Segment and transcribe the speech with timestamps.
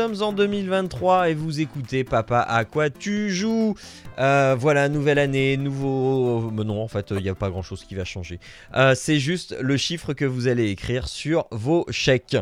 [0.00, 3.74] Sommes en 2023 et vous écoutez Papa à quoi tu joues?
[4.18, 6.50] Euh, Voilà, nouvelle année, nouveau...
[6.58, 8.40] euh, non, en fait, il n'y a pas grand-chose qui va changer.
[8.74, 12.38] Euh, C'est juste le chiffre que vous allez écrire sur vos chèques.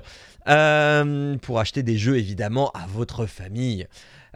[0.49, 3.87] Euh, pour acheter des jeux, évidemment, à votre famille.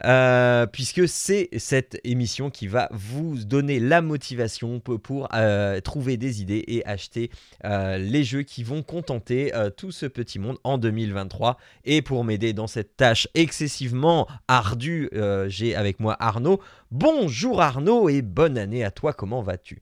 [0.05, 6.17] Euh, puisque c'est cette émission qui va vous donner la motivation pour, pour, euh, trouver
[6.17, 7.29] des idées et acheter
[7.65, 11.57] euh, les jeux qui vont contenter tout ce petit monde en 2023.
[11.85, 15.09] Et pour m'aider dans cette tâche excessivement ardue,
[15.47, 16.59] j'ai avec moi Arnaud.
[16.91, 19.81] Bonjour Arnaud et bonne année à toi, comment vas-tu?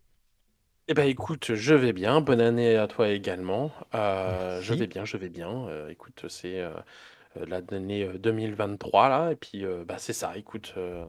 [0.92, 2.20] Eh ben écoute, je vais bien.
[2.20, 3.72] Bonne année à toi également.
[3.96, 5.68] Euh, je vais bien, je vais bien.
[5.70, 6.72] Euh, écoute, c'est euh,
[7.48, 10.34] l'année euh, 2023 là, et puis euh, bah c'est ça.
[10.36, 11.06] Écoute, euh,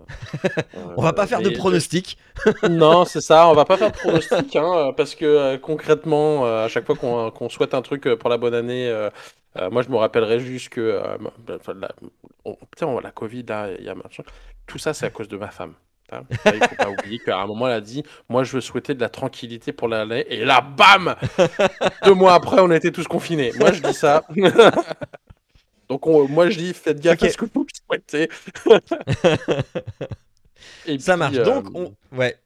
[0.96, 2.18] On va euh, pas faire de pronostics.
[2.68, 3.48] Non, c'est ça.
[3.48, 6.86] On va pas faire de pronostic, hein, euh, parce que euh, concrètement, euh, à chaque
[6.86, 9.10] fois qu'on qu'on souhaite un truc euh, pour la bonne année, euh,
[9.58, 11.88] euh, moi je me rappellerai juste que, euh, bah, la,
[12.44, 14.22] on- on- la Covid là, il y a machin.
[14.66, 15.74] Tout ça, c'est à cause de ma femme.
[16.12, 16.22] hein.
[16.46, 19.00] Il faut pas oublier qu'à un moment, elle a dit, moi, je veux souhaiter de
[19.00, 20.24] la tranquillité pour l'année.
[20.30, 21.16] Et là, bam
[22.04, 23.52] Deux mois après, on était tous confinés.
[23.58, 24.22] Moi, je dis ça.
[25.88, 27.28] Donc, on- moi, je dis, faites gaffe Ok.
[27.28, 28.28] à ce que vous souhaitez.
[30.86, 31.36] Et Ça puis, marche.
[31.36, 32.36] euh, Donc, on, ouais.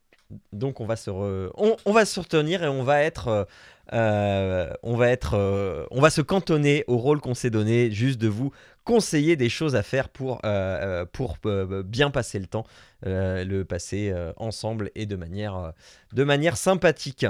[0.52, 3.44] Donc, on va se, re- on, on va se retenir et on va être, euh,
[3.92, 8.18] euh, on va être, euh, on va se cantonner au rôle qu'on s'est donné, juste
[8.20, 8.50] de vous
[8.84, 12.64] conseiller des choses à faire pour, euh, euh, pour euh, bien passer le temps,
[13.06, 15.70] euh, le passer euh, ensemble et de manière, euh,
[16.12, 17.26] de manière sympathique.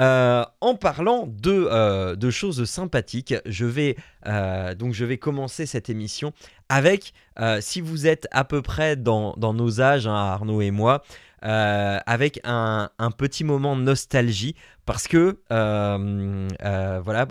[0.00, 3.96] Euh, en parlant de, euh, de choses sympathiques, je vais,
[4.26, 6.32] euh, donc je vais commencer cette émission
[6.68, 7.12] avec,
[7.60, 11.04] si vous êtes à peu près dans, dans nos âges, hein, Arnaud et moi,
[11.42, 14.56] avec un, un petit moment de nostalgie,
[14.86, 17.28] parce que voilà,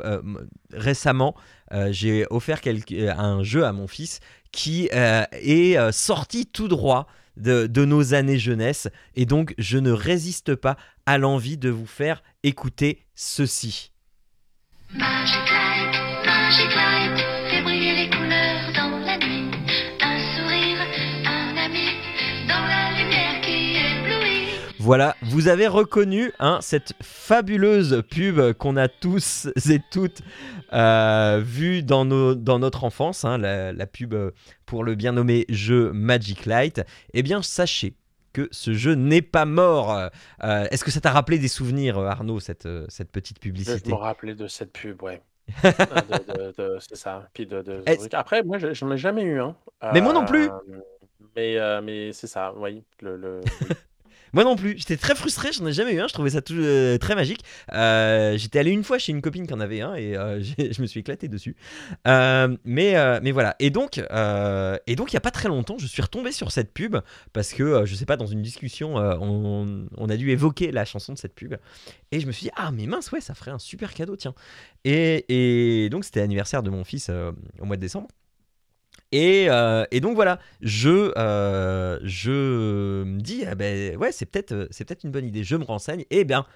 [0.72, 1.36] récemment,
[1.90, 2.62] j'ai offert
[3.18, 4.20] un jeu à mon fils
[4.52, 7.08] qui est sorti tout droit
[7.38, 12.24] de, nos années jeunesse, et donc je ne résiste pas à l'envie de vous faire
[12.44, 13.92] écouter ceci.
[24.84, 30.22] Voilà, vous avez reconnu hein, cette fabuleuse pub qu'on a tous et toutes
[30.74, 34.14] euh, vue dans, nos- dans notre enfance, hein, la, la pub
[34.66, 36.82] pour le bien nommé jeu Magic Light.
[37.14, 37.96] Eh bien, sachez
[38.34, 39.98] que ce jeu n'est pas mort.
[40.44, 43.96] Euh, Est-ce que ça t'a rappelé des souvenirs, Arnaud, cette, cette petite Je publicité me
[43.96, 45.22] rappelais de cette pub, ouais.
[45.64, 47.30] De- c'est ça.
[47.34, 47.64] Puis de,
[48.14, 49.56] Après, moi, je- j'en ai jamais eu un.
[49.94, 50.50] Mais moi non plus.
[50.50, 50.52] Euh,
[51.38, 52.84] Mais, euh, mais c'est ça, oui.
[53.02, 53.40] Le.
[54.34, 56.56] Moi non plus, j'étais très frustré, j'en ai jamais eu un, je trouvais ça tout,
[56.56, 57.44] euh, très magique.
[57.72, 60.82] Euh, j'étais allé une fois chez une copine qui en avait un et euh, je
[60.82, 61.56] me suis éclaté dessus.
[62.06, 66.02] Mais, mais voilà, et donc et donc il y a pas très longtemps, je suis
[66.02, 66.98] retombé sur cette pub
[67.32, 71.18] parce que je sais pas dans une discussion, on, a dû évoquer la chanson de
[71.18, 71.56] cette pub
[72.12, 74.34] et je me suis dit ah mais mince ouais ça ferait un super cadeau tiens.
[74.84, 78.08] Et, et donc c'était l'anniversaire de mon fils au mois de décembre.
[79.14, 84.68] Et, euh, et donc voilà, je, euh, me dis, ah ben ouais, c'est peut-être euh,
[84.72, 86.48] c'est peut-être une bonne idée, je me renseigne, et bien,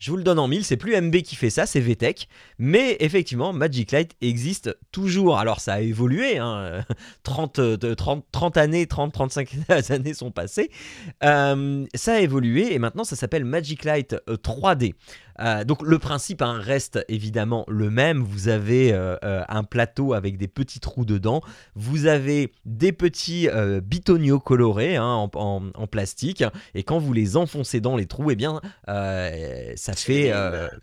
[0.00, 2.26] je vous le donne en mille, c'est plus MB qui fait ça, c'est VTech,
[2.58, 5.38] mais effectivement, Magic Light existe toujours.
[5.38, 6.84] Alors ça a évolué, hein,
[7.22, 10.72] 30, euh, de 30, 30 années, 30-35 années sont passées,
[11.20, 14.94] ça a évolué, et maintenant ça s'appelle Magic Light euh, 3D.
[15.40, 18.22] Euh, donc le principe hein, reste évidemment le même.
[18.22, 21.40] Vous avez euh, euh, un plateau avec des petits trous dedans.
[21.74, 26.44] Vous avez des petits euh, bitonios colorés hein, en, en- en plastique.
[26.74, 30.32] Et quand vous les enfoncez dans les trous, eh bien, ça fait,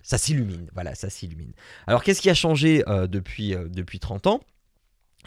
[0.03, 0.67] ça s'illumine.
[0.73, 1.51] Voilà, ça s'illumine.
[1.87, 4.39] Alors qu'est-ce qui a changé depuis, depuis 30 ans?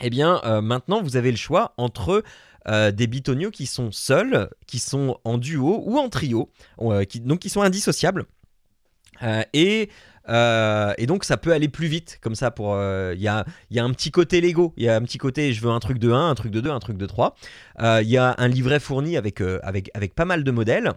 [0.00, 2.22] Eh bien, maintenant, vous avez le choix entre
[2.68, 6.48] euh, des bitonios qui sont seuls, qui sont en duo ou en trio,
[6.80, 8.24] euh, qui, donc qui sont indissociables.
[9.22, 9.88] Euh, et,
[10.28, 13.44] euh, et donc ça peut aller plus vite comme ça pour euh, il y, a,
[13.76, 14.72] un petit côté Lego.
[14.76, 16.60] Il y a un petit côté je veux un truc de 1 un truc de
[16.60, 17.34] 2 un truc de 3
[17.80, 20.92] Euh, il y a un livret fourni avec, avec, avec pas mal de modèles.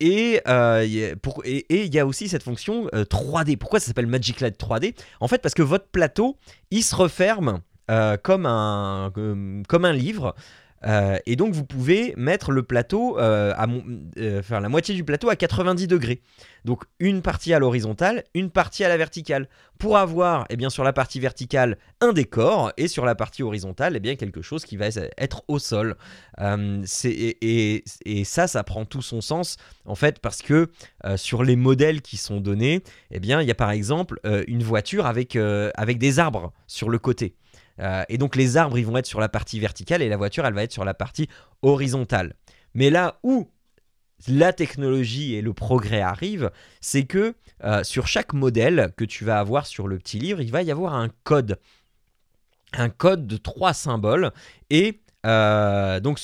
[0.00, 4.94] Et il y a- aussi cette fonction euh, 3D pourquoi ça s'appelle Magic Light 3D
[5.20, 6.36] en fait parce que votre plateau
[6.70, 7.60] il se referme
[8.22, 9.12] comme, un,
[9.68, 10.34] comme un livre
[10.84, 13.54] Euh, et donc vous pouvez mettre le plateau, euh,
[14.18, 16.22] euh, la moitié du plateau à 90 degrés.
[16.64, 19.48] Donc une partie à l'horizontale, une partie à la verticale.
[19.78, 23.96] Pour avoir, eh bien, sur la partie verticale, un décor, et sur la partie horizontale,
[23.96, 24.86] eh bien, quelque chose qui va
[25.18, 25.96] être au sol.
[26.40, 27.82] Euh, et,
[28.24, 30.70] ça, ça prend tout son sens, en fait, parce que
[31.16, 35.06] sur les modèles qui sont donnés, eh bien, il y a par exemple une voiture
[35.06, 37.34] avec, avec des arbres sur le côté.
[37.82, 40.46] Euh, et donc les arbres, ils vont être sur la partie verticale et la voiture,
[40.46, 41.28] elle va être sur la partie
[41.62, 42.34] horizontale.
[42.74, 43.48] Mais là où
[44.28, 46.50] la technologie et le progrès arrivent,
[46.80, 47.34] c'est que
[47.64, 50.70] euh, sur chaque modèle que tu vas avoir sur le petit livre, il va y
[50.70, 51.58] avoir un code.
[52.72, 54.30] Un code de trois symboles.
[54.70, 56.18] Et euh, donc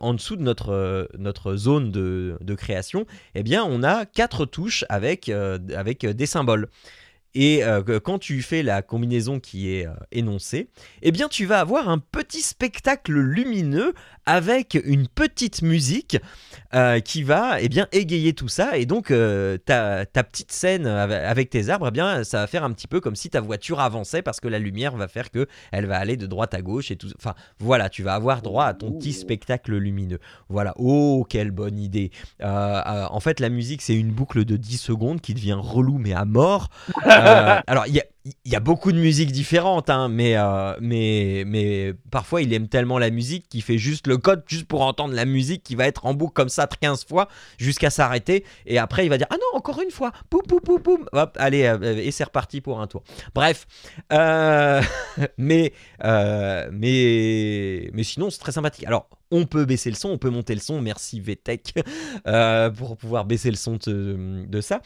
[0.00, 4.84] en dessous de notre, notre zone de, de création, eh bien on a quatre touches
[4.88, 6.68] avec, avec des symboles.
[7.34, 10.68] Et euh, quand tu fais la combinaison qui est euh, énoncée,
[11.02, 13.94] eh bien tu vas avoir un petit spectacle lumineux
[14.26, 16.16] avec une petite musique
[16.74, 18.76] euh, qui va eh bien égayer tout ça.
[18.78, 22.64] Et donc euh, ta, ta petite scène avec tes arbres, eh bien ça va faire
[22.64, 25.46] un petit peu comme si ta voiture avançait parce que la lumière va faire que
[25.72, 27.08] elle va aller de droite à gauche et tout.
[27.18, 29.20] Enfin voilà, tu vas avoir droit à ton petit Ouh.
[29.20, 30.18] spectacle lumineux.
[30.48, 30.74] Voilà.
[30.76, 32.10] Oh quelle bonne idée.
[32.42, 36.12] Euh, en fait la musique c'est une boucle de 10 secondes qui devient relou mais
[36.12, 36.70] à mort.
[37.24, 38.02] Euh, alors, il
[38.44, 42.98] y a, beaucoup de musiques différentes, hein, mais, euh, mais, mais parfois il aime tellement
[42.98, 46.06] la musique qu'il fait juste le code juste pour entendre la musique qui va être
[46.06, 47.28] en boucle comme ça 15 fois
[47.58, 48.44] jusqu'à s'arrêter.
[48.66, 51.06] Et après, il va dire Ah non, encore une fois, poum, poum, poum, poum.
[51.12, 53.02] Hop, allez, euh, et c'est reparti pour un tour.
[53.34, 53.66] Bref,
[55.38, 55.72] mais,
[56.02, 58.86] mais, mais sinon, c'est très sympathique.
[58.86, 60.80] Alors, on peut baisser le son, on peut monter le son.
[60.80, 61.74] Merci VTech
[62.76, 64.80] pour pouvoir baisser le son de ça.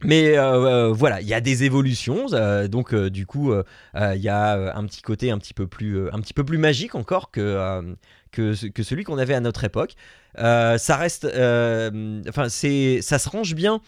[0.00, 0.42] Mais euh,
[0.88, 3.52] euh, voilà, il y a des évolutions, euh, donc du coup,
[3.94, 6.10] il y a un petit côté un petit peu plus,
[6.58, 7.94] magique encore que,
[8.32, 9.94] que, ce- que celui qu'on avait à notre époque.
[10.36, 13.80] Ça reste, enfin, c'est, ça se range bien.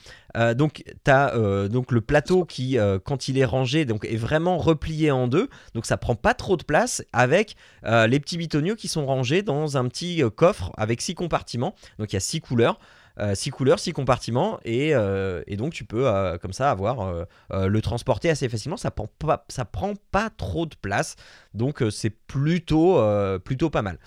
[0.55, 5.26] Donc, tu as donc le plateau qui, quand il est rangé, est vraiment replié en
[5.26, 5.49] deux.
[5.75, 9.76] Donc, ça prend pas trop de place avec les petits bitoniaux qui sont rangés dans
[9.76, 11.75] un petit coffre avec six compartiments.
[11.99, 12.79] Donc, il y a six couleurs.
[13.18, 17.14] Euh, six couleurs, six compartiments, et, euh, et donc tu peux euh, comme ça avoir
[17.50, 18.76] le transporter assez facilement.
[18.76, 21.16] Ça prend pas, ça prend pas trop de place,
[21.54, 23.00] donc c'est plutôt,
[23.44, 23.98] plutôt pas mal.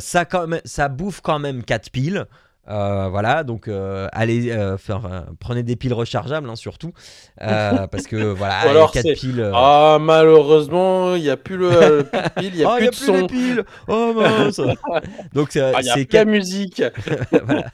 [0.00, 2.26] Ça, quand même, ça bouffe quand même 4 piles.
[2.68, 6.92] Euh, voilà, donc euh, allez, euh, faire, prenez des piles rechargeables hein, surtout,
[7.38, 9.50] parce que voilà, Ou alors 4 c'est- piles.
[9.54, 11.70] Ah, malheureusement, il n'y a plus le,
[12.10, 13.16] plus de pile, il n'y a oh, plus y a de plus son.
[13.18, 13.64] les piles.
[13.86, 14.60] Oh mince.
[15.32, 16.82] donc Ah, c'est plus la quatre- musique.
[17.30, 17.66] voilà.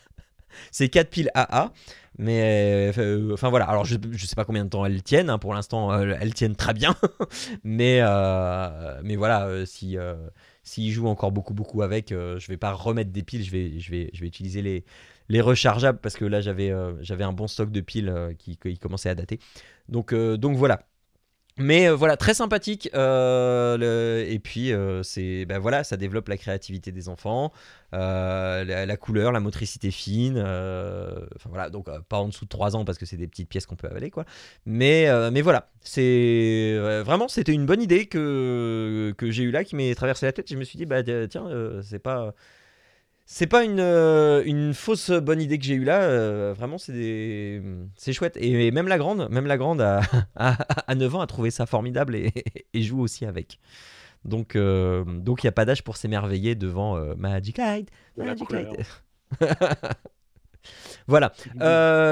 [0.71, 1.73] C'est 4 piles AA.
[2.19, 5.39] Mais euh, enfin voilà, alors je, je sais pas combien de temps elles tiennent, hein,
[5.39, 6.95] pour l'instant euh, elles tiennent très bien,
[7.65, 9.97] mais, euh, mais voilà, si,
[10.63, 13.91] s'ils jouent encore beaucoup beaucoup avec, je vais pas remettre des piles, je vais, je
[13.91, 14.85] vais, je vais utiliser les,
[15.31, 19.15] les rechargeables parce que là j'avais, un bon stock de piles qui, qui commençait à
[19.15, 19.39] dater.
[19.89, 20.83] Donc, donc voilà.
[21.59, 22.89] Mais euh, voilà, très sympathique.
[22.95, 27.53] euh, et puis, euh, c'est, ben voilà, ça développe la créativité des enfants,
[27.93, 30.39] la, couleur, la motricité fine.
[30.39, 33.67] Enfin voilà, donc pas en dessous de 3 ans parce que c'est des petites pièces
[33.67, 34.25] qu'on peut avaler, quoi.
[34.65, 39.77] Mais, mais voilà, c'est vraiment, c'était une bonne idée que, que j'ai eu là qui
[39.77, 40.51] m'est traversé la tête.
[40.51, 41.49] Je me suis dit, bah tiens,
[41.83, 42.35] c'est pas.
[43.25, 46.93] C'est pas une, euh, une fausse bonne idée que j'ai eue là, euh, vraiment c'est
[46.93, 47.63] des...
[47.97, 48.37] c'est chouette.
[48.39, 50.01] Et même la grande, même la grande à,
[50.37, 50.57] à,
[50.91, 52.33] à 9 ans a trouvé ça formidable et,
[52.75, 53.59] et joue aussi avec.
[54.25, 57.89] Donc euh, donc il n'y a pas d'âge pour s'émerveiller devant Magic Light.
[58.17, 58.51] Magic.
[58.53, 58.69] Light.
[61.07, 61.33] voilà.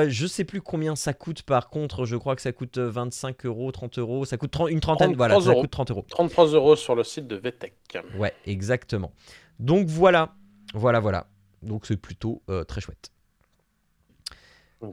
[0.09, 3.71] Je sais plus combien ça coûte par contre, je crois que ça coûte 25 euros,
[3.73, 5.61] 30 euros, ça coûte 30 une trentaine, 30 voilà, ça euros.
[5.63, 6.05] coûte 30 euros.
[6.09, 7.75] 33 euros sur le site de VTech.
[8.19, 9.13] Ouais, exactement.
[9.61, 10.35] Donc voilà,
[10.75, 11.27] voilà, voilà.
[11.63, 13.11] Donc c'est plutôt euh, très chouette.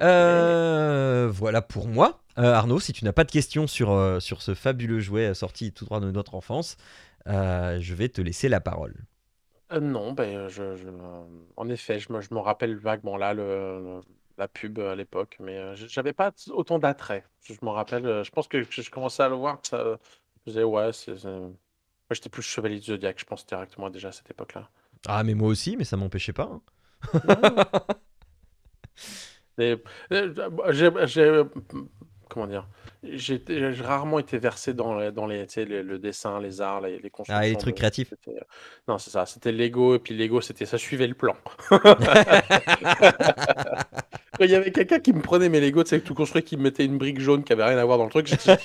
[0.02, 2.20] Euh, voilà pour moi.
[2.38, 5.86] Euh, Arnaud, si tu n'as pas de questions sur, sur ce fabuleux jouet sorti tout
[5.86, 6.78] droit de notre enfance,
[7.26, 8.96] je vais te laisser la parole.
[9.70, 10.88] Non, ben, je, je-
[11.58, 13.44] en effet, je me, je me rappelle vaguement là le,
[13.84, 14.02] le-
[14.38, 17.26] la pub à l'époque, mais je- j'avais pas autant d'attrait.
[17.44, 19.98] Je, me rappelle, je pense que, je commençais à le voir, ça
[20.46, 21.22] je disais, ouais, c'est.
[21.26, 21.52] Moi,
[22.12, 24.70] j'étais plus Chevalier du Zodiac, je pense directement déjà à cette époque-là.
[25.08, 26.50] Ah, mais moi aussi, mais ça m'empêchait pas.
[26.52, 26.62] hein.
[29.60, 29.76] Et,
[30.12, 30.34] euh,
[30.70, 31.44] j'ai, j'ai-
[32.30, 32.68] comment dire,
[33.04, 37.42] j'ai j'ai rarement été versé dans, dans les, le, dessin, les arts, les, les constructions.
[37.44, 38.10] Ah, les trucs de- créatifs.
[38.10, 38.40] c'était-
[38.88, 41.36] Non, c'est ça, c'était Lego, et puis Lego, c'était ça suivait le plan.
[44.38, 46.58] Quand il y avait quelqu'un qui me prenait mes Lego, tu sais, tout construit, qui
[46.58, 48.56] me mettait une brique jaune qui avait rien à voir dans le truc, j'étais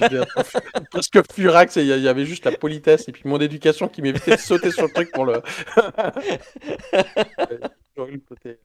[0.90, 1.76] presque furax.
[1.78, 4.70] et Il y avait juste la politesse et puis mon éducation qui m'évitait de sauter
[4.70, 5.40] sur le truc pour le.
[7.96, 8.58] J'aurais eu le côté-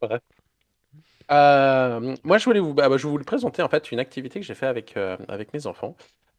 [0.00, 0.20] Bref.
[1.30, 4.00] Euh, moi, je voulais vous, bah, bah, je vais vous le présenter en fait une
[4.00, 5.96] activité que j'ai fait avec euh, avec mes enfants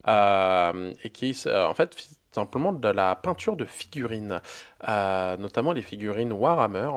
[0.07, 1.95] euh, et qui est euh, en fait
[2.31, 4.41] simplement de la peinture de figurines,
[4.87, 6.89] notamment les figurines Warhammer.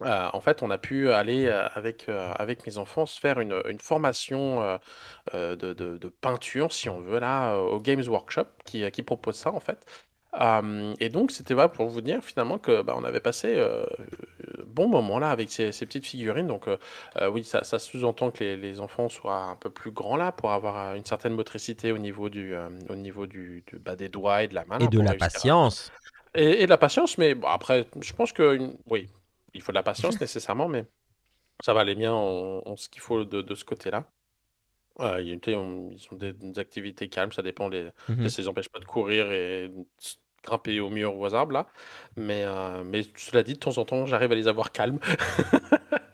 [0.00, 4.78] En fait, on a pu aller avec, avec mes enfants se faire une, une formation
[5.32, 9.52] de, de- de peinture, si on veut, là, au Games Workshop, qui, qui propose ça,
[9.52, 9.84] en fait.
[11.00, 13.84] Et donc, c'était voilà, pour vous dire finalement que bah, on avait passé euh,
[14.66, 16.46] bon moment là avec ces, ces petites figurines.
[16.46, 16.66] Donc,
[17.32, 20.52] oui, ça, ça sous-entend que les, les enfants soient un peu plus grands là pour
[20.52, 24.42] avoir une certaine motricité au niveau du, euh, au niveau du, du- bah, des doigts
[24.42, 24.78] et de la main.
[24.78, 25.92] Et là, de pour la réussir à- patience.
[26.34, 29.08] et, et de la patience, mais bon, après, je pense que une- oui,
[29.56, 30.84] il faut de la patience nécessairement, mais
[31.64, 34.10] ça va aller bien en, en ce qu'il faut de, de ce côté-là.
[35.00, 37.68] Euh, il y a on- ils ont des, des activités calmes, ça dépend.
[37.68, 38.28] Les, Mhm.
[38.28, 39.84] Ça les empêche pas de courir et de
[40.42, 41.66] grimper au mur ou aux arbres là.
[42.16, 44.98] Mais, euh, mais cela dit, de temps en temps, j'arrive à les avoir calmes.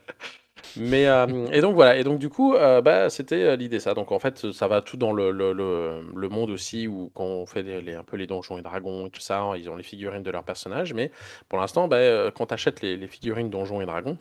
[0.77, 3.93] Mais euh, et donc voilà et donc du coup euh, bah c'était euh, l'idée ça
[3.93, 7.45] donc en fait ça va tout dans le, le, le, monde aussi où quand on
[7.45, 10.23] fait les, un peu les donjons et dragons et tout ça ils ont les figurines
[10.23, 11.11] de leurs personnages mais
[11.47, 14.17] pour l'instant bah, quand tu achètes les, figurines donjons et dragons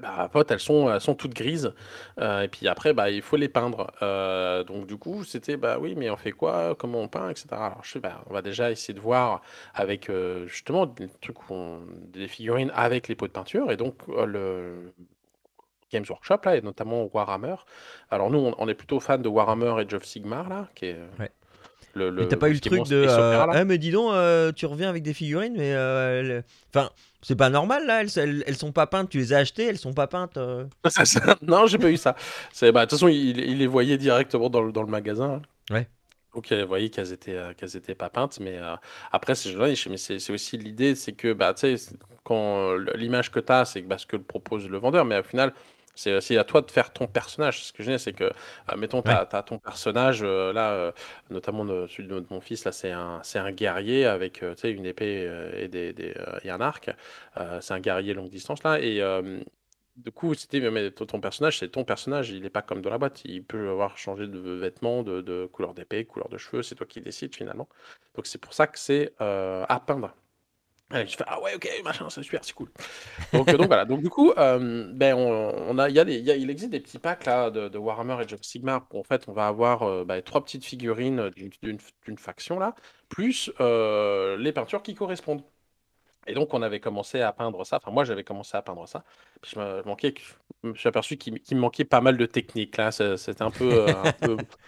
[0.00, 1.74] bah, pote, elles sont, elles sont toutes grises.
[2.18, 3.90] et puis après, bah, il faut les peindre.
[4.66, 6.74] Donc du coup, c'était, bah oui, mais on fait quoi?
[6.78, 7.48] Comment on peint, etc.
[7.52, 9.42] Alors je sais, on va déjà essayer de voir
[9.74, 10.10] avec
[10.46, 11.36] justement des trucs
[12.10, 13.70] des figurines avec les pots de peinture.
[13.70, 14.94] Et donc le
[15.92, 17.56] Games Workshop, là, et notamment Warhammer.
[18.10, 20.94] Alors nous, on, on est plutôt fan de Warhammer et of Sigmar, là, qui est
[20.96, 21.30] euh, Ouais.
[21.94, 23.06] le, Mais t'as pas eu le truc de.
[23.08, 25.72] euh, ah, mais dis donc, euh, tu reviens avec des figurines, mais.
[25.74, 26.40] euh,
[26.74, 29.66] Enfin, c'est pas normal là, elles, elles, elles sont pas peintes, tu les as achetées,
[29.66, 30.38] elles sont pas peintes.
[31.42, 32.16] Non, j'ai pas eu ça.
[32.52, 35.40] C'est, bah, de toute façon, il, il les voyait directement dans le, dans le magasin.
[35.70, 35.74] hein.
[35.74, 35.86] Ouais.
[36.34, 38.40] Donc, il voyait qu'elles étaient, qu'elles étaient pas peintes.
[38.40, 38.74] Mais euh,
[39.12, 39.54] après, c'est,
[40.18, 41.94] c'est, aussi l'idée, c'est que bah, tu sais,
[42.24, 45.04] quand l'image que tu as, c'est que, bah, ce que propose le vendeur.
[45.04, 45.52] Mais au final,
[45.94, 47.64] c'est aussi à toi de faire ton personnage.
[47.64, 50.92] Ce que je dis, c'est que, euh, mettons, tu as, ton personnage, euh, là, euh,
[51.30, 54.86] notamment de- celui de mon fils, là, c'est un, c'est un guerrier avec euh, une
[54.86, 56.90] épée et, des, des, et un arc.
[57.60, 58.78] C'est un guerrier longue distance, là.
[58.80, 59.00] Et.
[59.96, 62.90] du coup, c'était mais ton ton personnage, c'est ton personnage, il n'est pas comme dans
[62.90, 63.22] la boîte.
[63.24, 66.86] Il peut avoir changé de vêtements, de, de couleur d'épée, couleur de cheveux, c'est toi
[66.86, 67.68] qui décides finalement.
[68.14, 70.14] Donc c'est pour ça que c'est euh, à peindre.
[70.94, 72.68] Et je fais ah ouais ok machin c'est super c'est cool.
[73.32, 76.70] Donc, euh, donc voilà donc du coup euh, ben on, a il y a existe
[76.70, 79.82] des petits packs là de, Warhammer et of Sigmar où en fait on va avoir
[79.82, 82.74] euh, ben, trois petites figurines d'une faction là
[83.08, 85.42] plus les peintures qui correspondent.
[86.28, 87.78] Et donc, on avait commencé à peindre ça.
[87.78, 89.02] Enfin, moi, j'avais commencé à peindre ça.
[89.40, 90.14] Puis je me, manquais,
[90.62, 92.76] je suis aperçu qu'il me manquait pas mal de techniques.
[92.76, 93.86] Là, c'était un peu,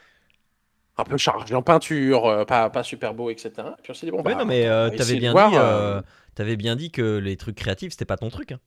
[0.96, 3.76] un peu chargé en peinture, euh, pas, pas super beau, etc.
[3.82, 6.02] Puis on s'est dit bon, Ouais, bah, non, mais euh, t'avais bien, dit, euh, euh,
[6.34, 8.52] t'avais bien dit que les trucs créatifs, c'était pas ton truc.
[8.52, 8.60] hein.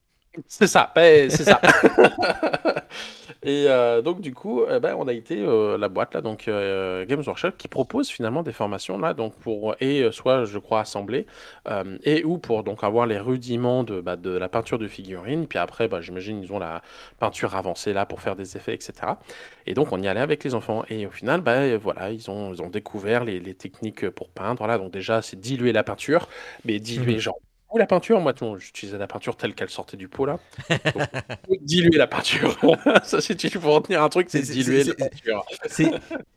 [0.46, 1.60] C'est ça, ben, c'est ça.
[3.44, 6.48] Et euh, donc du coup, eh ben, on a été euh, la boîte là, donc
[6.48, 10.82] euh, Games Workshop, qui propose finalement des formations là, donc pour et soit je crois
[10.82, 11.26] assembler
[11.70, 15.48] euh, et ou pour donc avoir les rudiments de, bah, de la peinture de figurines.
[15.48, 16.82] Puis après, bah, j'imagine ils ont la
[17.20, 19.20] peinture avancée là pour faire des effets, etc.
[19.66, 20.84] Et donc on y allait avec les enfants.
[20.90, 24.66] Et au final, bah, voilà, ils ont, ils ont découvert les, les techniques pour peindre.
[24.68, 26.28] Là, donc déjà c'est diluer la peinture,
[26.66, 27.20] mais diluer Mhm.
[27.20, 27.40] genre
[27.70, 30.40] ou la peinture, moi j'utilisais la peinture telle qu'elle sortait du pot là.
[30.70, 32.58] Donc, diluer la peinture.
[33.04, 35.46] Ça, si tu faut retenir un truc, c'est C'est- diluer c'est- la c'est- peinture.
[35.68, 35.92] C'est,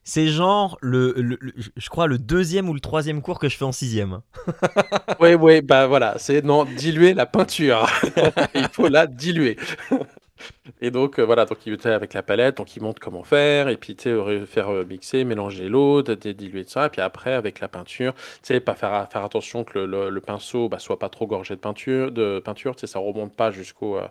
[0.05, 3.57] c'est genre, le, le- le- je crois, le deuxième ou le troisième cours que je
[3.57, 4.21] fais en sixième.
[5.21, 7.87] Oui, oui, bah voilà, c'est non, diluer la peinture.
[8.55, 9.57] Il faut la diluer.
[10.81, 13.69] Et donc, euh, voilà, donc il était avec la palette, donc il montre comment faire,
[13.69, 17.61] et puis tu sais, faire euh, mixer, mélanger l'eau, diluer ça, et puis après, avec
[17.61, 21.55] la peinture, tu sais, pas faire, attention que le pinceau bah, soit pas trop gorgé
[21.55, 24.09] de peinture, de peinture, tu sais, ça remonte pas jusqu'au euh,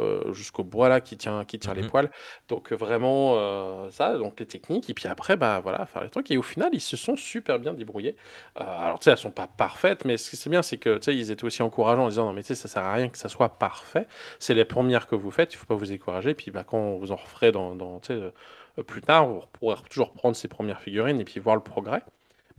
[0.00, 1.88] euh, jusqu'au bois là qui tient, qui tient les Mhm.
[1.90, 2.10] poils.
[2.48, 6.10] Donc, euh, vraiment, euh, ça, donc les techniques, et puis après, bah voilà, faire les
[6.10, 8.16] trucs, et au final, ils se sont super bien débrouillés.
[8.60, 10.96] Euh, alors, tu sais, elles sont pas parfaites, mais ce qui c'est bien, c'est que,
[10.98, 12.92] tu sais, ils étaient aussi encourageants en disant, non, mais tu sais, ça sert à
[12.94, 14.06] rien que ça soit parfait.
[14.38, 16.34] C'est les premières que vous faites, il faut pas vous décourager.
[16.34, 20.12] Puis, bah, quand vous en referez dans, dans, tu sais, plus tard, vous pourrez toujours
[20.12, 22.02] prendre ces premières figurines et puis voir le progrès.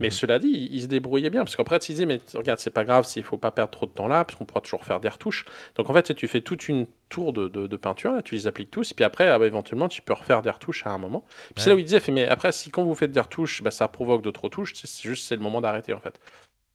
[0.00, 0.12] Mais Mhm.
[0.12, 3.04] cela dit, ils se débrouillaient bien, parce qu'après, tu disais, mais regarde, c'est pas grave
[3.04, 5.44] s'il faut pas perdre trop de temps là, parce qu'on pourra toujours faire des retouches.
[5.76, 8.46] Donc, en fait, tu fais toute une tour de, de, de peinture, là, tu les
[8.46, 10.98] appliques tous, et puis après, ah bah, éventuellement, tu peux refaire des retouches à un
[10.98, 11.24] moment.
[11.54, 13.62] Puis c'est là où il disait, fait, mais après, si quand vous faites des retouches,
[13.62, 16.18] bah, ça provoque d'autres retouches, c'est juste c'est le moment d'arrêter, en fait.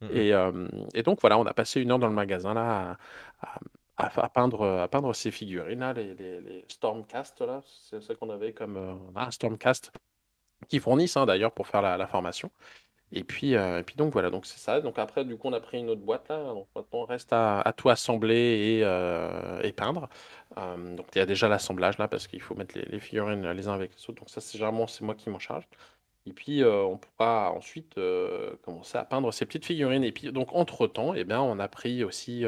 [0.02, 0.10] Mhm.
[0.16, 2.98] Et, euh, et donc voilà, on a passé une heure dans le magasin là
[3.42, 3.60] à, à-
[3.98, 8.30] à, à peindre, à peindre ces figurines-là, les, les, les Stormcast, là, c'est ce qu'on
[8.30, 9.92] avait comme euh, ah, Stormcast,
[10.68, 12.52] qui fournissent hein, d'ailleurs pour faire la, la formation.
[13.14, 14.82] Et puis, euh, et puis donc voilà, donc c'est ça.
[14.82, 16.44] Donc après, du coup, on a pris une autre boîte là.
[16.44, 20.10] Donc maintenant, on reste à, tout assembler et, euh, peindre.
[20.58, 23.68] Euh, donc il y a déjà l'assemblage là parce qu'il faut mettre les, figurines les
[23.68, 24.20] uns avec les autres.
[24.20, 25.68] Donc ça, c'est généralement c'est moi qui m'en charge.
[26.26, 27.96] Et puis on pourra ensuite
[28.64, 30.04] commencer à peindre ces petites figurines.
[30.04, 32.46] Et puis donc entre-temps, eh bien, on a pris aussi.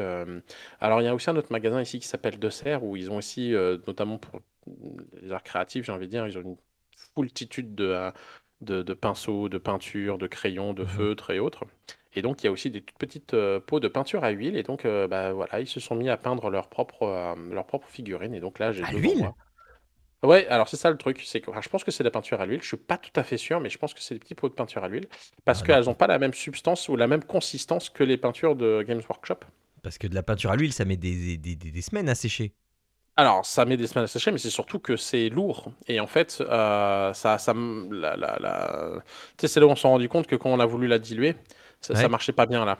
[0.80, 3.10] alors il y a aussi un autre magasin ici qui s'appelle De Serre où ils
[3.10, 3.52] ont aussi,
[3.86, 4.40] notamment pour
[5.22, 6.56] les arts créatifs, j'ai envie de dire, ils ont une
[7.14, 8.12] foultitude de,
[8.60, 10.86] de, de pinceaux, de peintures, de crayons, de Mhm.
[10.86, 11.64] feutres et autres.
[12.14, 14.56] Et donc il y a aussi des toutes petites euh, pots de peinture à huile.
[14.56, 17.66] Et donc euh, bah, voilà, ils se sont mis à peindre leurs propres euh, leurs
[17.66, 18.34] propres figurines.
[18.34, 19.14] Et donc là, j'ai À l'huile?
[19.14, 19.34] moi.
[20.22, 22.40] Ouais, alors c'est ça le truc, c'est que je pense que c'est de la peinture
[22.42, 22.60] à l'huile.
[22.62, 24.48] Je suis pas tout à fait sûr, mais je pense que c'est des petits pots
[24.50, 25.08] de peinture à l'huile
[25.46, 25.86] parce Ah, qu'elles non.
[25.86, 29.40] n'ont pas la même substance ou la même consistance que les peintures de Games Workshop.
[29.82, 32.14] Parce que de la peinture à l'huile, ça met des, des, des- des semaines à
[32.14, 32.54] sécher.
[33.16, 35.72] Alors, ça met des semaines à sécher, mais c'est surtout que c'est lourd.
[35.88, 38.92] Et en fait, euh, ça, ça, la, la, la-
[39.36, 40.98] Tu sais, c'est là où on s'est rendu compte que quand on a voulu la
[40.98, 41.36] diluer,
[41.80, 42.08] ça, ça Ouais.
[42.08, 42.78] marchait pas bien là.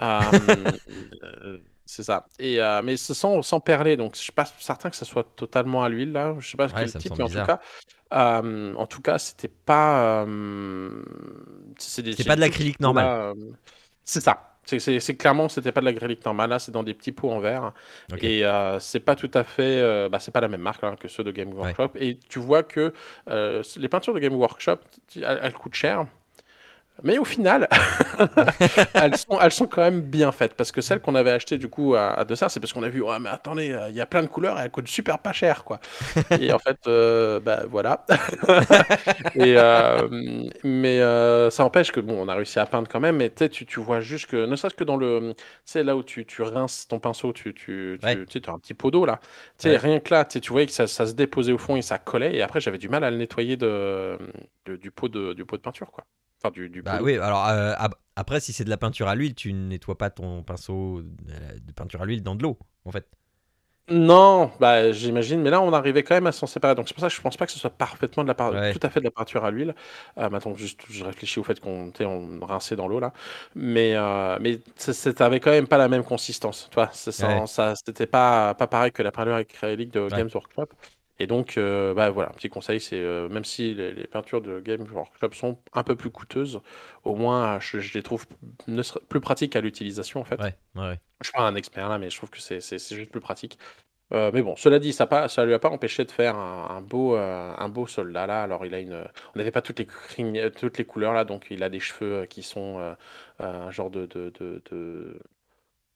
[0.00, 0.76] Euh,
[1.24, 2.26] euh, c'est ça.
[2.38, 5.82] Et, euh, mais sans, sans perler, donc je suis pas certain que ça soit totalement
[5.82, 6.36] à l'huile là.
[6.38, 7.60] Je sais pas Ouais, quel type, mais en tout cas,
[8.12, 10.26] en tout cas, c'était pas.
[11.78, 13.34] c'est pas de l'acrylique normal.
[14.04, 14.51] C'est ça.
[14.64, 16.50] C'est clairement, c'était pas de l'acrylique normal.
[16.50, 17.72] Là, c'est dans des petits pots en verre.
[18.20, 20.94] Et euh, c'est pas tout à fait, euh, bah, c'est pas la même marque hein,
[20.98, 21.74] que ceux de Game Ouais.
[21.76, 21.90] Workshop.
[21.96, 22.92] Et tu vois que
[23.28, 24.78] euh, les peintures de Game Workshop,
[25.16, 26.06] elles coûtent cher.
[27.02, 27.68] Mais au final,
[28.94, 30.54] elles sont, elles sont quand même bien faites.
[30.54, 32.88] Parce que celles qu'on avait achetées du coup à, à Dessert, c'est parce qu'on a
[32.88, 35.18] vu, ouais, mais attendez, euh, il y a plein de couleurs et elles coûtent super
[35.18, 35.80] pas cher, quoi.
[36.40, 38.04] Et en fait, euh, bah voilà.
[39.34, 40.08] et, euh,
[40.64, 43.16] mais euh, ça empêche que, bon, on a réussi à peindre quand même.
[43.16, 45.34] Mais tu vois juste que, ne serait-ce que dans le.
[45.74, 48.24] Là où tu, tu rinces ton pinceau, tu, tu, tu, Ouais.
[48.26, 49.18] tu sais, as un petit pot d'eau là.
[49.58, 49.76] Tu sais, Ouais.
[49.76, 52.34] rien que là, tu voyais que ça, ça se déposait au fond et ça collait.
[52.36, 54.18] Et après, j'avais du mal à le nettoyer de,
[54.66, 56.04] de- du, pot de, du pot de peinture, quoi.
[56.42, 59.34] Enfin, du, Bah oui, alors euh, ab- après, si c'est de la peinture à l'huile,
[59.34, 63.08] tu ne nettoies pas ton pinceau de peinture à l'huile dans de l'eau, en fait.
[63.88, 67.00] Non, bah j'imagine, mais là on arrivait quand même à s'en séparer, donc c'est pour
[67.02, 68.72] ça que je pense pas que ce soit parfaitement de la par- Ouais.
[68.72, 69.74] tout à fait de la peinture à l'huile.
[70.18, 73.12] Euh, maintenant, juste, je réfléchis au fait qu'on on rinçait dans l'eau là,
[73.56, 76.90] mais euh, mais ça avait quand même pas la même consistance, tu vois.
[76.92, 77.46] c'est ça, Ouais.
[77.46, 80.16] ça c'était pas pas pareil que la peinture acrylique de Ouais.
[80.16, 80.68] Games Workshop.
[81.18, 84.40] Et donc, euh, bah voilà, un petit conseil, c'est euh, même si les, les peintures
[84.40, 86.60] de Games Workshop sont un peu plus coûteuses,
[87.04, 88.26] au moins je, je les trouve
[88.66, 90.40] ne plus pratiques à l'utilisation en fait.
[90.40, 90.98] Ouais, ouais.
[91.20, 92.60] Je suis pas un expert là, mais je trouve que c'est
[92.94, 93.58] juste plus pratique.
[94.12, 96.82] Euh, mais bon, cela dit, ça ça lui a pas empêché de faire un, un
[96.82, 98.42] beau, euh, un beau soldat là.
[98.42, 101.62] Alors il a une, on n'avait pas toutes les toutes les couleurs là, donc il
[101.62, 102.94] a des cheveux euh, qui sont euh,
[103.40, 105.18] euh, un genre de, de, de, de,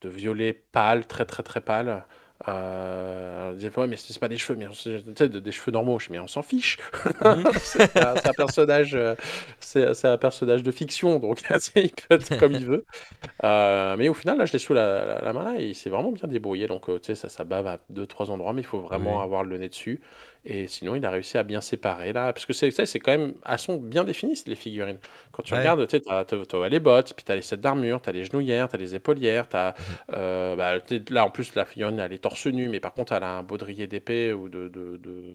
[0.02, 2.06] de violet pâle, très très très pâle.
[2.48, 5.98] Euh, on disait, ouais, mais c'est pas des cheveux, mais on tu des cheveux normaux.
[5.98, 6.78] Je dis, mais on s'en fiche.
[7.20, 7.46] Mhm.
[7.62, 9.14] c'est un, personnage, euh,
[9.60, 11.40] c'est un personnage de fiction, donc
[11.76, 12.84] il peut être comme il veut.
[13.44, 15.74] Euh, mais au final, là, je l'ai sous la, la- la main là, et il
[15.74, 16.66] s'est vraiment bien débrouillé.
[16.68, 19.20] Donc, euh, tu sais, ça, ça bave à deux, trois endroits, mais il faut vraiment
[19.20, 19.22] Oui.
[19.22, 20.00] avoir le nez dessus.
[20.44, 23.34] Et sinon, il a réussi à bien séparer là, parce que c'est c'est quand même,
[23.44, 24.98] elles sont bien définies les figurines.
[25.32, 25.58] Quand tu Ouais.
[25.58, 28.94] regardes, tu t'as les bottes, puis t'as les sets d'armure, t'as les genouillères, t'as les
[28.94, 29.48] épaulières,
[30.12, 32.92] euh, bah, tu sais, là en plus la figurine elle est torse nu, mais par
[32.92, 35.34] contre elle a un baudrier d'épée ou de, de, de-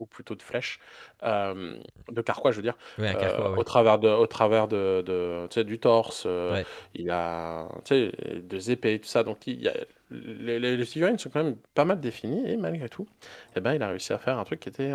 [0.00, 0.80] ou plutôt de flèche,
[1.22, 1.76] euh,
[2.10, 3.58] de carquois je veux dire, euh, ouais.
[3.58, 6.24] au travers de, au travers de, de- tu sais, du torse.
[6.26, 6.64] euh, Ouais.
[6.94, 9.22] Il a, des épées, tout ça.
[9.22, 9.74] Donc il y a,
[10.10, 13.06] les, les- les figurines sont quand même pas mal définies et malgré tout,
[13.56, 14.92] eh ben, il a réussi à faire un truc qui était,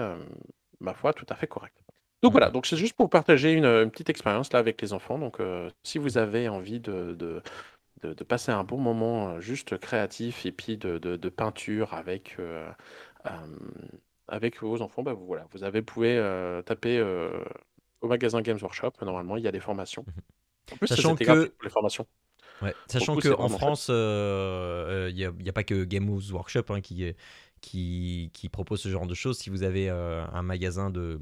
[0.79, 1.75] ma foi, tout à fait correct.
[2.21, 5.17] Donc voilà, donc c'est juste pour partager une, une petite expérience là avec les enfants.
[5.17, 7.41] Donc euh, si vous avez envie de, de,
[8.03, 11.93] de- de passer un bon moment euh, juste créatif et puis de, de- de peinture
[11.93, 12.69] avec, euh,
[13.25, 13.29] euh,
[14.27, 17.31] avec vos enfants, bah, vous, voilà, vous avez, pouvez euh, taper euh,
[18.01, 18.91] au magasin Games Workshop.
[19.01, 20.05] Normalement, il y a des formations.
[20.71, 22.07] En plus, Sachant que- pour les formations.
[22.61, 22.73] Ouais.
[22.87, 23.93] Sachant qu'en France, il
[25.15, 27.13] n'y a, y a pas que Game Workshop hein, qui,
[27.61, 29.37] qui, qui propose ce genre de choses.
[29.37, 31.19] Si vous avez euh, un magasin de,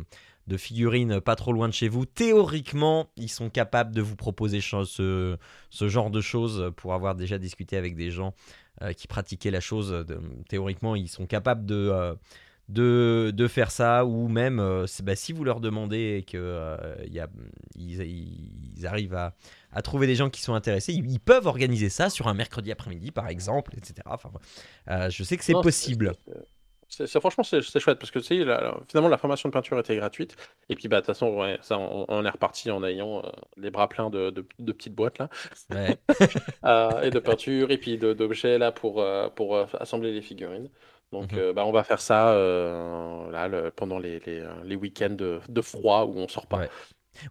[0.48, 4.62] de figurines pas trop loin de chez vous, théoriquement, ils sont capables de vous proposer
[4.62, 5.38] ce,
[5.70, 8.34] ce genre de choses pour avoir déjà discuté avec des gens
[8.82, 9.90] euh, qui pratiquaient la chose.
[9.92, 11.76] De- théoriquement, ils sont capables de...
[11.76, 12.16] euh,
[12.70, 16.96] de, de faire ça ou même euh, bah, si vous leur demandez et que euh,
[17.10, 17.30] y a,
[17.78, 18.02] ils,
[18.78, 19.36] ils arrivent à,
[19.72, 20.92] à trouver des gens qui sont intéressés.
[20.94, 23.96] Ils, ils peuvent organiser ça sur un mercredi après-midi, par exemple, etc.
[24.08, 24.32] Enfin,
[25.10, 26.14] je sais que c'est possible.
[26.26, 26.57] c'est- C'est c'est-
[27.20, 28.46] franchement, c'est chouette parce que tu sais,
[28.90, 30.36] finalement, la formation de peinture était gratuite.
[30.70, 33.30] Et puis, bah, de toute façon, ouais, ça, on, on est reparti en ayant euh,
[33.58, 35.30] les bras pleins de, de- de petites boîtes là,
[35.70, 35.98] Ouais.
[36.66, 40.70] euh, et de peinture, et puis de- d'objets là pour, euh, pour assembler les figurines.
[41.12, 41.38] Donc, Mhm.
[41.38, 42.34] euh, bah, on va faire ça
[43.32, 46.60] là, le- pendant les, les, les week-ends de, de froid où on sort pas.
[46.60, 46.70] Ouais.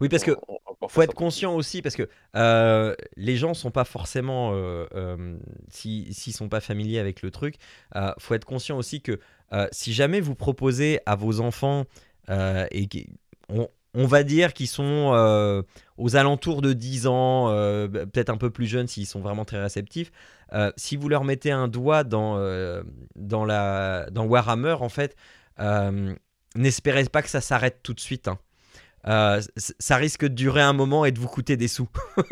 [0.01, 3.70] Oui, parce que On- on- faut être conscient aussi parce que euh, les gens sont
[3.70, 5.37] pas forcément euh, euh,
[5.68, 7.57] si- s'ils sont pas familiers avec le truc
[8.18, 9.18] faut être conscient aussi que
[9.72, 11.85] si jamais vous proposez à vos enfants
[12.29, 12.88] et
[13.49, 15.64] on, on va dire qu'ils sont
[15.96, 17.49] aux alentours de 10 ans
[17.90, 20.12] peut-être un peu plus jeunes s'ils sont vraiment très réceptifs
[20.77, 22.38] si vous leur mettez un doigt dans
[23.16, 25.16] dans la dans Warhammer en fait
[26.55, 28.38] n'espérez pas que ça s'arrête tout de suite hein.
[29.08, 31.88] Euh, ça risque de durer un moment et de vous coûter des sous.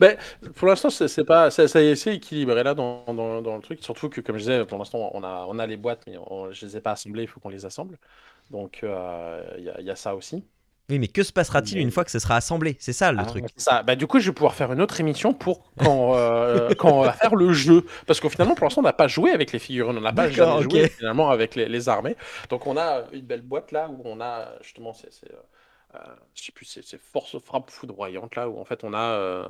[0.00, 0.16] Ben,
[0.56, 3.82] pour l'instant, c'est pas, ça, ça est, équilibré là dans, dans, le truc.
[3.82, 6.52] Surtout que, comme je disais, pour l'instant, on a, on a les boîtes, mais on,
[6.52, 7.22] je les ai pas assemblées.
[7.22, 7.96] Il faut qu'on les assemble.
[8.50, 10.44] Donc, euh, il y a ça aussi.
[10.90, 12.76] Oui, mais que se passera-t-il une fois que ce sera assemblé?
[12.80, 13.46] C'est ça le Ah, truc.
[13.56, 13.82] ça.
[13.82, 17.02] Bah, du coup, je vais pouvoir faire une autre émission pour quand, euh, quand on
[17.02, 17.84] va faire le jeu.
[18.06, 19.96] Parce qu'au finalement, pour l'instant, on n'a pas joué avec les figurines.
[19.96, 22.16] On n'a pas jamais joué finalement avec les, les armées.
[22.48, 25.08] Donc, on a une belle boîte là où on a justement, c'est,
[25.94, 25.98] euh,
[26.34, 29.48] je sais plus, c'est, c'est force frappe foudroyante là où en fait on a, euh,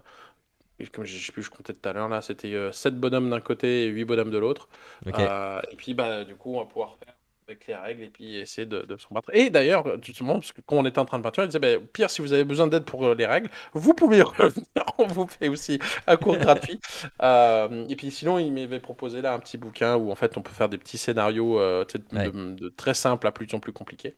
[0.93, 3.85] comme je sais plus, je comptais tout à l'heure là, c'était 7 bonhommes d'un côté
[3.85, 4.69] et 8 bonhommes de l'autre.
[5.07, 7.15] Et puis, bah, du coup, on va pouvoir faire
[7.51, 9.31] avec les règles et puis essayer de, de se combattre.
[9.35, 11.85] Et d'ailleurs, justement, parce que quand on était en train de peinture, il disait, bah,
[11.93, 14.65] pire, si vous avez besoin d'aide pour euh, les règles, vous pouvez revenir,
[14.99, 16.81] on vous fait aussi un cours gratuit.
[17.23, 20.43] Euh, et puis sinon, il m'avait proposé là un petit bouquin où en fait, on
[20.43, 22.31] peut faire des petits scénarios euh, de, Ouais.
[22.31, 24.17] de- de très simples à plus en plus compliqués.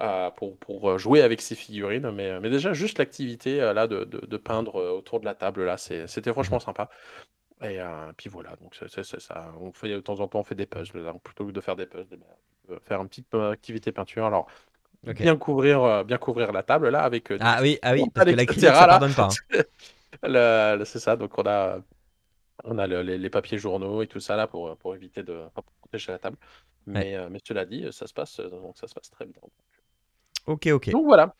[0.00, 4.36] euh, pour, pour jouer avec ces figurines, mais, mais déjà juste l'activité là de, de,
[4.38, 6.88] peindre autour de la table là, c'était franchement sympa.
[7.62, 9.52] Et euh, puis voilà, donc c'est ça.
[9.60, 11.00] On fait de temps en temps, on fait des puzzles.
[11.02, 11.12] là.
[11.22, 12.18] plutôt que de faire des puzzles,
[12.74, 14.24] peut faire une petite euh, activité peinture.
[14.26, 14.46] Alors,
[15.06, 15.22] Ok.
[15.22, 18.26] bien couvrir, euh, bien couvrir la table là avec euh, Ah oui, ah oui, parce
[18.26, 19.24] que l'acrylique etc., ça pardonne pas.
[19.24, 19.64] hein.
[20.84, 21.16] c'est ça.
[21.16, 21.78] Donc on a,
[22.64, 25.44] on a le- les, les papiers journaux et tout ça là pour, pour éviter de
[25.54, 26.36] pour protéger la table.
[26.86, 29.40] Mais, euh, mais cela dit, ça se passe, euh, donc ça se passe très bien.
[30.46, 30.90] Ok, ok.
[30.90, 31.34] Donc voilà.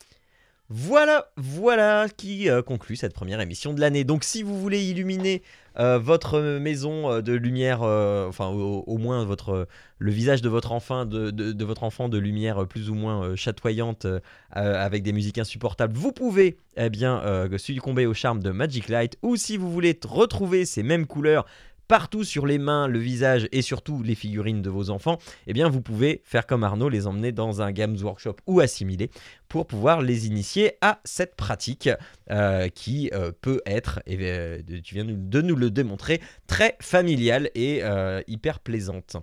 [0.73, 4.05] Voilà, voilà qui euh, conclut cette première émission de l'année.
[4.05, 5.43] Donc, si vous voulez illuminer
[5.81, 9.67] euh, votre maison euh, de lumière, enfin au, moins votre
[9.99, 14.07] le visage de votre enfant, de, votre enfant de lumière plus ou moins chatoyante
[14.53, 19.19] avec des musiques insupportables, vous pouvez eh bien succomber au charme de Magic Light.
[19.23, 21.47] Ou si vous voulez retrouver ces mêmes couleurs
[21.91, 25.69] partout sur les mains, le visage et surtout les figurines de vos enfants, eh bien
[25.69, 29.11] vous pouvez faire comme Arnaud, les emmener dans un Games Workshop ou assimiler
[29.49, 31.91] pour pouvoir les initier à cette pratique
[32.31, 37.51] euh, qui euh, peut être, et euh, tu viens de nous le démontrer, très familiale
[37.57, 39.17] et euh, hyper plaisante.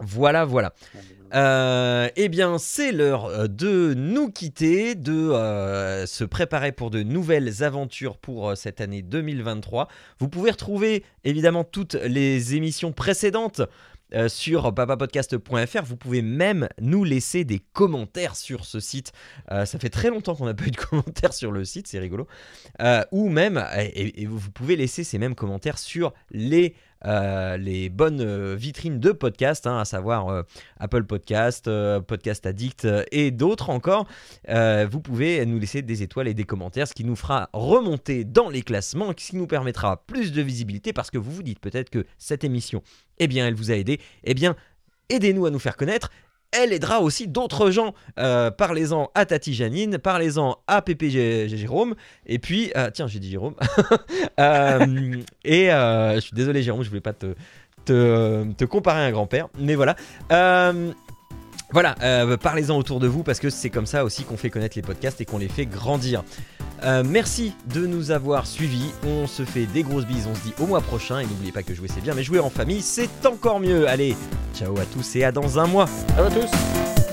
[0.00, 0.72] Voilà, voilà.
[1.34, 7.02] Euh, eh bien, c'est l'heure euh, de nous quitter, de euh, se préparer pour de
[7.02, 9.88] nouvelles aventures pour cette année 2023.
[10.18, 13.62] Vous pouvez retrouver évidemment toutes les émissions précédentes
[14.26, 15.84] sur papapodcast.fr.
[15.84, 19.12] Vous pouvez même nous laisser des commentaires sur ce site.
[19.48, 22.26] Ça fait très longtemps qu'on n'a pas eu de commentaires sur le site, c'est rigolo.
[23.12, 26.74] Ou même, et vous pouvez laisser ces mêmes commentaires sur les,
[27.06, 30.42] euh, les bonnes euh, vitrines de podcast, hein, à savoir euh,
[30.78, 31.70] Apple Podcast,
[32.06, 34.06] Podcast Addict et d'autres encore.
[34.48, 38.48] Vous pouvez nous laisser des étoiles et des commentaires, ce qui nous fera remonter dans
[38.48, 41.90] les classements, ce qui nous permettra plus de visibilité parce que vous vous dites peut-être
[41.90, 42.82] que cette émission,
[43.18, 44.00] eh bien, elle vous a aidé.
[44.24, 44.56] Eh bien,
[45.08, 46.10] aidez-nous à nous faire connaître.
[46.52, 47.94] Elle aidera aussi d'autres gens.
[48.18, 51.10] Euh, parlez-en à Tati Janine, parlez-en à Pépé
[51.48, 51.94] Jérôme,
[52.26, 53.54] et puis, euh, tiens, j'ai dit Jérôme.
[54.38, 57.34] Euh, et je suis désolé, Jérôme, je voulais pas te,
[57.84, 59.96] te comparer à un grand-père, mais voilà.
[61.72, 64.76] Voilà, euh, parlez-en autour de vous parce que c'est comme ça aussi qu'on fait connaître
[64.76, 66.24] les podcasts et qu'on les fait grandir.
[66.82, 68.92] Euh, merci de nous avoir suivis.
[69.06, 70.26] On se fait des grosses bises.
[70.30, 71.20] On se dit au mois prochain.
[71.20, 73.88] Et n'oubliez pas que jouer c'est bien, mais jouer en famille c'est encore mieux.
[73.88, 74.16] Allez,
[74.54, 75.86] ciao à tous et à dans un mois.
[76.16, 77.09] Ciao à tous.